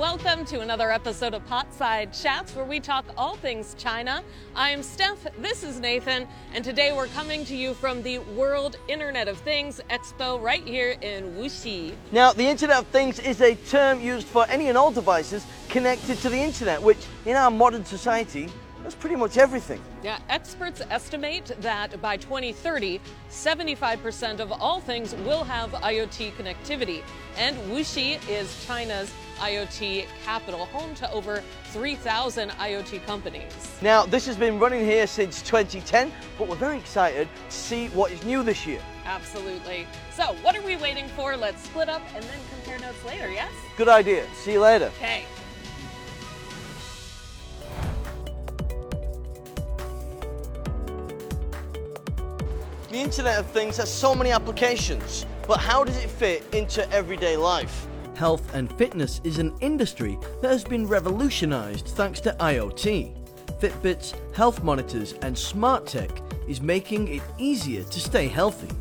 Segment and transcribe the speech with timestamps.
[0.00, 4.24] welcome to another episode of Potside Chats where we talk all things China.
[4.56, 9.28] I'm Steph, this is Nathan, and today we're coming to you from the World Internet
[9.28, 11.92] of Things Expo right here in Wuxi.
[12.12, 16.16] Now, the Internet of Things is a term used for any and all devices connected
[16.20, 18.48] to the internet, which in our modern society
[18.90, 19.80] that's pretty much everything.
[20.02, 23.00] Yeah, experts estimate that by 2030,
[23.30, 27.02] 75% of all things will have IoT connectivity.
[27.36, 33.78] And Wuxi is China's IoT capital, home to over 3,000 IoT companies.
[33.80, 38.10] Now, this has been running here since 2010, but we're very excited to see what
[38.10, 38.80] is new this year.
[39.04, 39.86] Absolutely.
[40.12, 41.36] So, what are we waiting for?
[41.36, 43.52] Let's split up and then compare notes later, yes?
[43.76, 44.26] Good idea.
[44.42, 44.90] See you later.
[44.96, 45.24] Okay.
[52.90, 57.36] The Internet of Things has so many applications, but how does it fit into everyday
[57.36, 57.86] life?
[58.16, 63.14] Health and fitness is an industry that has been revolutionized thanks to IoT.
[63.60, 66.10] Fitbits, health monitors, and smart tech
[66.48, 68.74] is making it easier to stay healthy.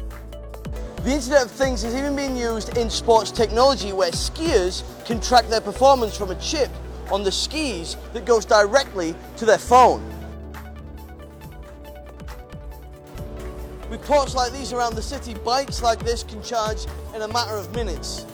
[1.03, 5.45] The Internet of Things is even being used in sports technology where skiers can track
[5.49, 6.71] their performance from a chip
[7.11, 10.01] on the skis that goes directly to their phone.
[13.89, 17.55] With ports like these around the city, bikes like this can charge in a matter
[17.55, 18.27] of minutes.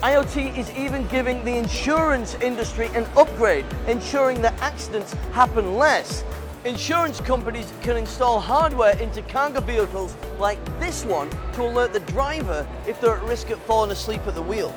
[0.00, 6.24] IoT is even giving the insurance industry an upgrade, ensuring that accidents happen less.
[6.64, 12.66] Insurance companies can install hardware into cargo vehicles like this one to alert the driver
[12.86, 14.72] if they're at risk of falling asleep at the wheel.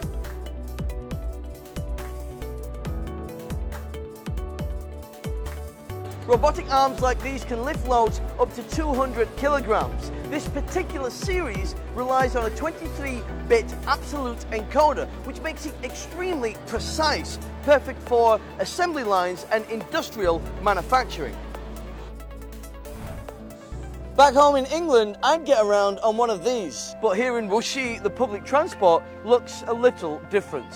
[6.28, 10.12] Robotic arms like these can lift loads up to 200 kilograms.
[10.32, 18.02] This particular series relies on a 23-bit absolute encoder, which makes it extremely precise, perfect
[18.08, 21.38] for assembly lines and industrial manufacturing.
[24.18, 28.02] Back home in England, I'd get around on one of these, but here in Wuxi,
[28.02, 30.74] the public transport looks a little different.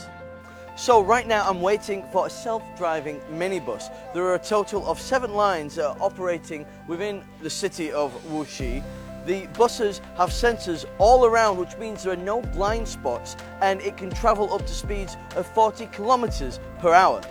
[0.79, 3.91] So right now I'm waiting for a self-driving minibus.
[4.13, 8.81] There are a total of seven lines uh, operating within the city of Wuxi.
[9.25, 13.97] The buses have sensors all around, which means there are no blind spots, and it
[13.97, 17.21] can travel up to speeds of 40 kilometers per hour.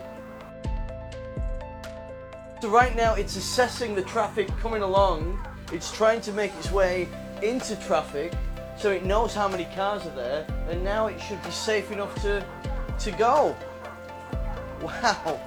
[2.61, 5.43] So right now it's assessing the traffic coming along.
[5.73, 7.09] It's trying to make its way
[7.43, 8.35] into traffic,
[8.77, 12.15] so it knows how many cars are there, and now it should be safe enough
[12.21, 12.45] to
[13.01, 13.57] to go.
[14.83, 15.41] Wow.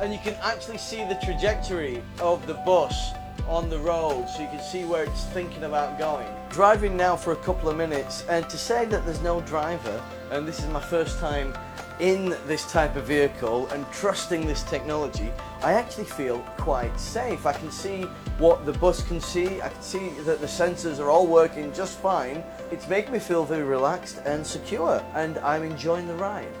[0.00, 3.12] And you can actually see the trajectory of the bus
[3.48, 6.26] on the road so you can see where it's thinking about going.
[6.50, 10.48] Driving now for a couple of minutes and to say that there's no driver and
[10.48, 11.54] this is my first time
[12.00, 15.30] in this type of vehicle and trusting this technology,
[15.62, 17.46] I actually feel quite safe.
[17.46, 18.02] I can see
[18.38, 21.98] what the bus can see, I can see that the sensors are all working just
[21.98, 22.42] fine.
[22.70, 26.52] It's making me feel very relaxed and secure and I'm enjoying the ride.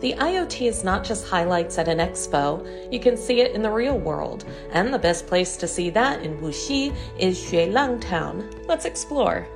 [0.00, 3.70] The IoT is not just highlights at an expo, you can see it in the
[3.70, 4.44] real world.
[4.72, 8.50] And the best place to see that in Wuxi is Xuelang Town.
[8.66, 9.48] Let's explore.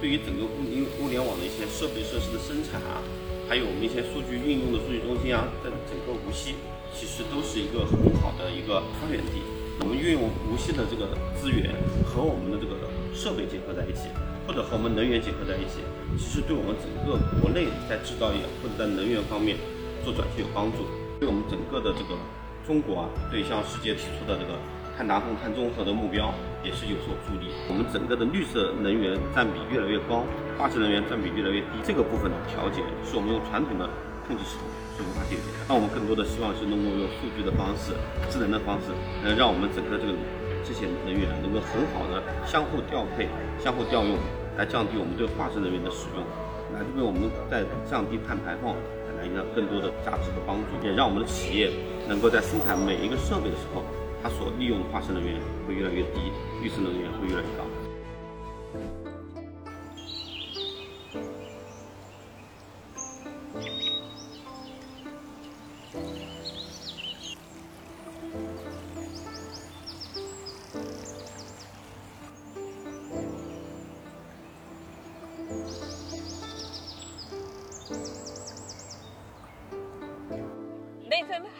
[0.00, 3.04] 对于整个物联物联网的一些设备设施的生产啊，
[3.46, 6.56] 还有我们一些数据运用的数据中心啊，在整个无锡
[6.96, 9.44] 其实都是一个很好的一个发源地。
[9.80, 11.76] 我们运用无锡的这个资源
[12.08, 12.80] 和我们的这个
[13.12, 14.08] 设备结合在一起，
[14.48, 15.84] 或者和我们能源结合在一起，
[16.16, 19.60] 其实对我们整个国内在制造业或者在能源方面
[20.00, 20.88] 做转型有帮助，
[21.20, 22.16] 对我们整个的这个
[22.64, 24.56] 中国啊，对向世界提出的这个。
[24.96, 27.48] 碳达峰、碳中和的目标也是有所助力。
[27.68, 30.24] 我们整个的绿色能源占比越来越高，
[30.58, 31.80] 化石能源占比越来越低。
[31.82, 33.88] 这个部分的调节是我们用传统的
[34.28, 35.64] 控制系统是无法解决的。
[35.68, 37.96] 那我们更多的希望是能够用数据的方式、
[38.28, 38.92] 智能的方式，
[39.24, 40.12] 能让我们整个这个
[40.60, 43.24] 这些能源能够很好的相互调配、
[43.56, 44.20] 相互调用，
[44.60, 46.20] 来降低我们对化石能源的使用，
[46.76, 48.76] 来为我们在降低碳排放
[49.16, 51.72] 来一个更多的价值和帮助，也让我们的企业
[52.04, 53.80] 能够在生产每一个设备的时候。
[54.22, 56.32] 它所利用的化石能源会越来越低，
[56.62, 59.09] 绿色能源会越来越高。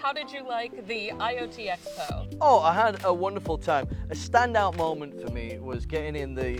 [0.01, 2.35] How did you like the IoT Expo?
[2.41, 3.87] Oh, I had a wonderful time.
[4.11, 6.59] A standout moment for me was getting in the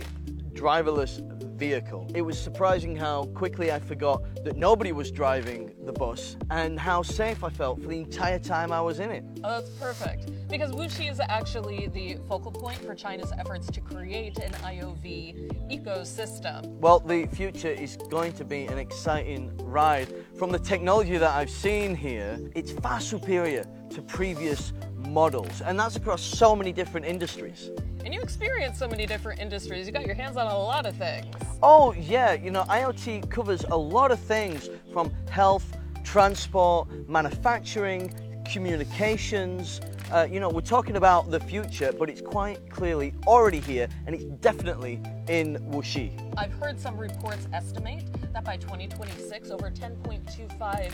[0.53, 1.19] driverless
[1.61, 2.07] vehicle.
[2.15, 7.03] It was surprising how quickly I forgot that nobody was driving the bus and how
[7.03, 9.23] safe I felt for the entire time I was in it.
[9.43, 10.31] Oh, that's perfect.
[10.49, 15.05] Because Wuxi is actually the focal point for China's efforts to create an IOV
[15.69, 16.65] ecosystem.
[16.79, 20.07] Well, the future is going to be an exciting ride.
[20.39, 25.95] From the technology that I've seen here, it's far superior to previous models, and that's
[25.95, 27.69] across so many different industries.
[28.03, 29.85] And you experience so many different industries.
[29.85, 31.35] You got your hands on a lot of things.
[31.61, 38.13] Oh, yeah, you know, IoT covers a lot of things from health, transport, manufacturing,
[38.51, 39.81] communications.
[40.11, 44.15] Uh, you know, we're talking about the future, but it's quite clearly already here, and
[44.15, 44.99] it's definitely
[45.29, 46.11] in Wuxi.
[46.37, 50.91] I've heard some reports estimate that by 2026, over 10.25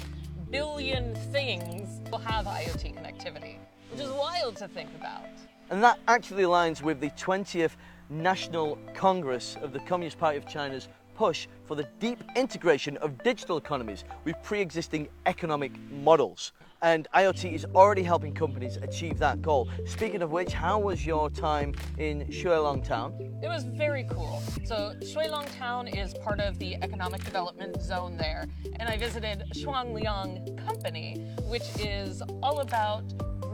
[0.52, 3.58] billion things will have IoT connectivity,
[3.92, 5.26] which is wild to think about.
[5.70, 7.76] And that actually aligns with the 20th
[8.10, 10.88] National Congress of the Communist Party of China's
[11.18, 16.54] push for the deep integration of digital economies with pre existing economic models.
[16.84, 19.68] And IoT is already helping companies achieve that goal.
[19.88, 23.14] Speaking of which, how was your time in Xuelang Town?
[23.42, 24.44] It was very cool.
[24.64, 28.48] So, Xuelang Town is part of the economic development zone there.
[28.80, 33.04] And I visited Shuangliang Company, which is all about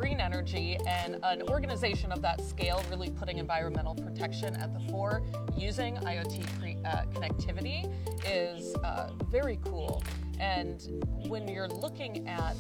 [0.04, 5.24] green energy and an organization of that scale really putting environmental protection at the fore
[5.58, 7.90] using IoT uh, connectivity
[8.30, 10.04] is uh, very cool.
[10.42, 12.58] And when you're looking at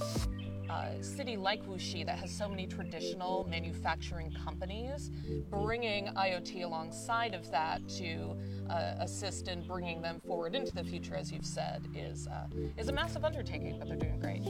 [0.69, 5.12] a city like Wuxi that has so many traditional manufacturing companies,
[5.50, 8.36] bringing IoT alongside of that to
[8.69, 12.88] uh, assist in bringing them forward into the future, as you've said, is uh, is
[12.88, 13.77] a massive undertaking.
[13.77, 14.42] But they're doing great.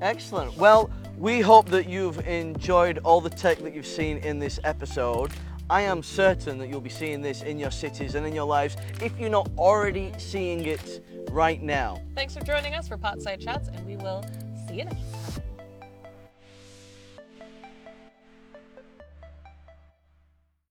[0.00, 0.56] Excellent.
[0.56, 5.32] Well, we hope that you've enjoyed all the tech that you've seen in this episode.
[5.70, 8.76] I am certain that you'll be seeing this in your cities and in your lives
[9.00, 12.00] if you're not already seeing it right now.
[12.14, 14.24] Thanks for joining us for Potside Chats, and we will
[14.68, 15.42] see you next time.